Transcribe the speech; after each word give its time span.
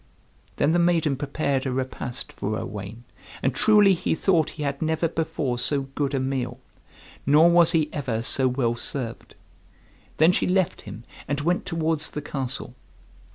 Then 0.55 0.71
the 0.71 0.79
maiden 0.79 1.15
prepared 1.15 1.67
a 1.67 1.71
repast 1.71 2.33
for 2.33 2.57
Owain, 2.57 3.03
and 3.43 3.53
truly 3.53 3.93
he 3.93 4.15
thought 4.15 4.49
he 4.57 4.63
had 4.63 4.81
never 4.81 5.07
before 5.07 5.59
so 5.59 5.81
good 5.93 6.15
a 6.15 6.19
meal, 6.19 6.59
nor 7.23 7.51
was 7.51 7.73
he 7.73 7.87
ever 7.93 8.23
so 8.23 8.47
well 8.47 8.73
served. 8.73 9.35
Then 10.17 10.31
she 10.31 10.47
left 10.47 10.81
him, 10.89 11.03
and 11.27 11.41
went 11.41 11.67
towards 11.67 12.09
the 12.09 12.21
castle. 12.23 12.73